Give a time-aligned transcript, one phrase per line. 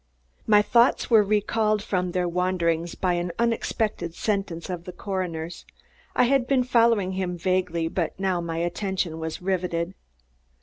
[0.47, 5.63] My thoughts were recalled from their wanderings by an unexpected sentence of the coroner's.
[6.15, 9.93] I had been following him vaguely, but now my attention was riveted.